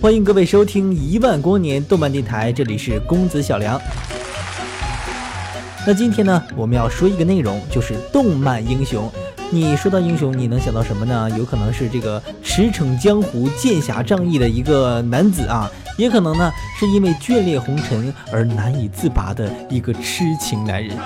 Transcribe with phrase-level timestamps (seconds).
[0.00, 3.78] 欢迎各位收听一万光年动漫电台，这里是公子小梁。
[5.86, 9.12] 那今天呢，我们要说一个内容，就是动漫英雄。
[9.50, 11.28] 你说到英雄，你能想到什么呢？
[11.36, 20.96] 有可能是这个驰骋江湖、剑侠仗义的一个男子啊，也可能呢是因为眷恋红尘而难以自拔的一个痴情男人。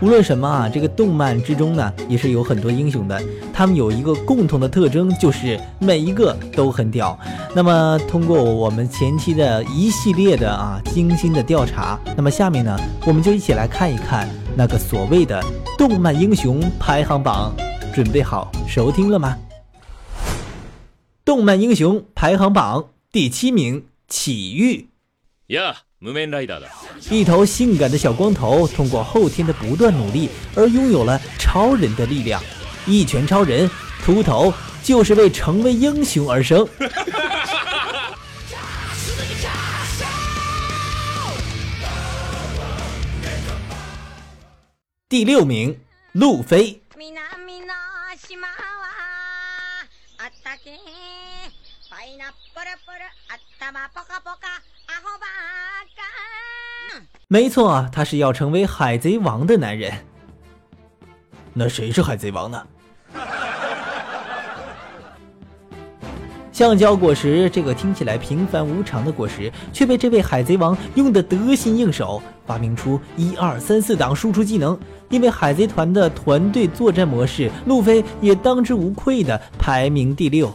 [0.00, 3.22] 无论什么啊，这个动漫之中呢，也是有很多英雄的。
[3.52, 7.18] 他们有一个共同的特征，就是每一个都很屌。
[7.54, 15.42] 那么，通过我们前期的一系列的啊精心的调查，那么下面呢，我们就一起来看一看那个所谓的
[15.78, 17.54] 动漫英雄排行榜。
[17.94, 19.38] 准备好收听了吗？
[21.24, 24.88] 动漫英雄排行榜第七名，启玉。
[25.46, 25.76] 呀。
[27.10, 32.42] 一头性感的小光头，通过后天的不断努力而拥有了超人的力量。
[32.84, 33.70] 一拳超人，
[34.04, 36.68] 秃头就是为成为英雄而生。
[45.08, 45.80] 第六名，
[46.12, 46.82] 路飞。
[57.34, 59.92] 没错，他是要成为海贼王的男人。
[61.52, 62.62] 那谁是海贼王呢？
[66.52, 74.78] 橡胶果实这个听起来平凡无常的果实，却被这位海贼王用的得心应手，发明出一二三四档输出技能。
[75.10, 80.54] 因为海贼团的团队作战模式，路飞也当之无愧的排名第六。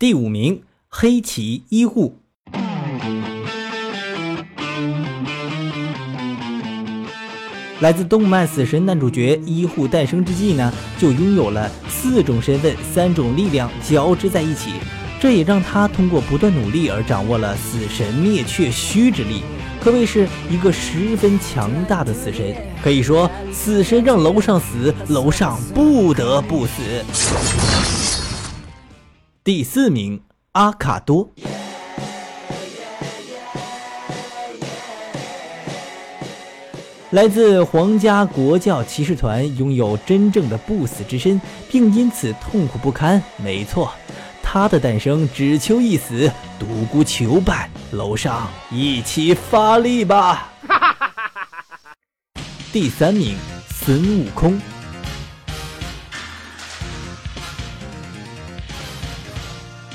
[0.00, 2.23] 第五名，黑崎一护。
[7.80, 14.74] 来自动漫《死神》男主角医护诞生之际呢，就拥有了四种身份、三种力量交织在一起，
[15.20, 19.42] 这也让他通过不断努力而掌握了死神灭却虚之力，
[19.80, 22.54] 可谓是一个十分强大的死神。
[22.80, 26.80] 可以说，死神让楼上死，楼上不得不死。
[29.42, 30.20] 第四名，
[30.52, 31.28] 阿卡多。
[37.14, 43.22] 来自皇家国教骑士团，拥有真正的不死之身，并因此痛苦不堪。
[43.36, 43.92] 没错，
[44.42, 47.70] 他的诞生只求一死，独孤求败。
[47.92, 50.50] 楼上一起发力吧！
[52.72, 53.36] 第三名，
[53.68, 54.60] 孙悟空。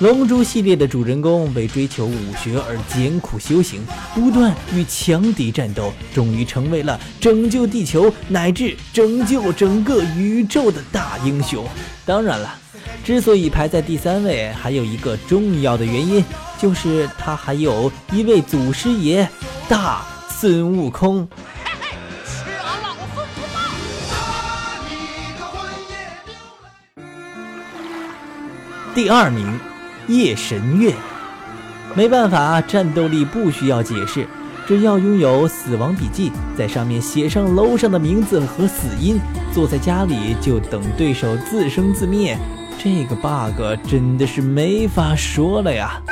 [0.00, 3.80] 龙珠系列的主人公为追求武学而艰苦修行，
[4.12, 11.64] 不断与强敌战斗，终于成为了拯救地球乃至拯救整个宇宙的大英雄。
[12.04, 12.58] 当然了，
[13.04, 16.24] 之所以排在第三位，还有一个重要的原因，
[16.60, 19.26] 就是他还有一位祖师爷——
[19.68, 21.26] 大孙悟空。
[28.92, 29.56] 第二名。
[30.08, 30.92] 夜神月，
[31.94, 34.26] 没办法，战斗力不需要解释，
[34.66, 39.18] 只要拥有死亡笔记，在上面写上楼上的名字和死因，
[39.52, 42.36] 坐在家里就等对手自生自灭。
[42.78, 46.02] 这个 bug 真的是没法说了呀！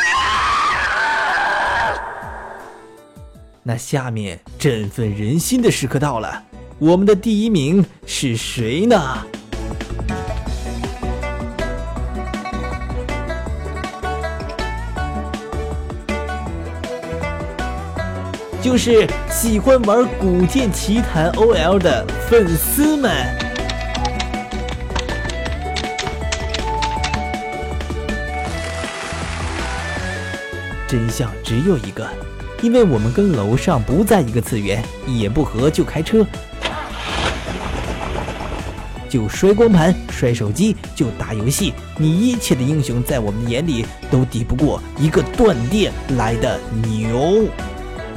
[3.62, 6.42] 那下面振奋人心的时刻到了，
[6.78, 9.18] 我们的第一名是谁呢？
[18.62, 23.10] 就是喜欢玩《古剑奇谭》OL 的粉丝们。
[30.86, 32.06] 真相只有一个，
[32.62, 36.24] 因为我们跟楼上不在一个次元，一言不合就开车，
[39.08, 41.74] 就摔光盘、摔手机、就打游戏。
[41.98, 47.48] 你一切的英雄，在我们眼里都抵不过一个断电来的牛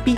[0.04, 0.16] 逼。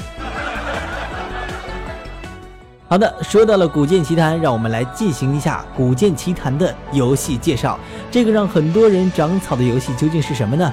[2.90, 7.78] 好的，说到了《古剑奇谭》，让我们来进行一下《古剑奇谭》的游戏介绍。
[8.10, 10.72] 这个让很多人长草的游戏究竟是什么呢？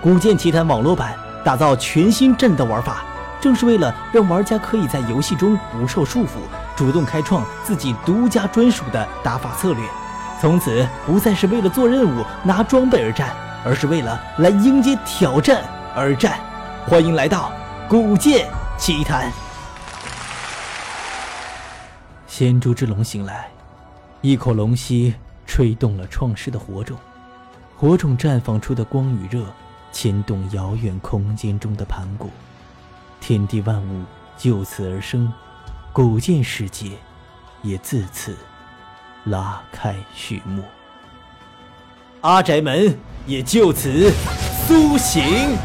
[0.02, 1.14] 《古剑奇谭》网络版
[1.44, 3.04] 打造全新战斗玩法，
[3.42, 6.38] 正是为了让玩家可以在游戏中不受束缚，
[6.74, 9.84] 主动开创自己独家专属的打法策略。
[10.40, 13.28] 从此不再是为了做任务拿装备而战，
[13.62, 15.62] 而是为了来迎接挑战
[15.94, 16.38] 而战。
[16.86, 17.52] 欢迎来到
[17.90, 18.48] 《古剑
[18.78, 19.30] 奇谭》。
[22.38, 23.48] 仙珠之龙醒来，
[24.20, 25.14] 一口龙息
[25.46, 26.94] 吹动了创世的火种，
[27.74, 29.46] 火种绽放出的光与热，
[29.90, 32.28] 牵动遥远空间中的盘古，
[33.22, 34.04] 天地万物
[34.36, 35.32] 就此而生，
[35.94, 36.90] 古剑世界
[37.62, 38.36] 也自此
[39.24, 40.62] 拉开序幕，
[42.20, 42.94] 阿宅门
[43.26, 44.12] 也就此
[44.68, 45.56] 苏醒。